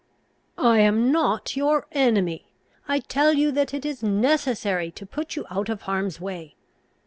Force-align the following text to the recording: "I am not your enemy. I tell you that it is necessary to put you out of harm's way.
"I 0.57 0.79
am 0.79 1.11
not 1.11 1.55
your 1.55 1.85
enemy. 1.91 2.47
I 2.87 3.01
tell 3.01 3.33
you 3.33 3.51
that 3.51 3.71
it 3.71 3.85
is 3.85 4.01
necessary 4.01 4.89
to 4.89 5.05
put 5.05 5.35
you 5.35 5.45
out 5.51 5.69
of 5.69 5.83
harm's 5.83 6.19
way. 6.19 6.55